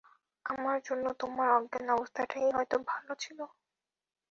আমার 0.45 0.77
জন্য 0.83 1.05
তোমার 1.19 1.47
অজ্ঞান 1.57 1.87
অবস্থাটাই 1.89 2.49
হয়তো 2.51 2.75
ভালো 2.87 3.13
ছিলো। 3.15 3.45